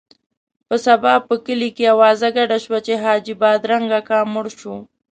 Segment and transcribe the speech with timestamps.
[0.67, 4.75] په سبا په کلي کې اوازه ګډه شوه چې حاجي بادرنګ اکا مړ شو.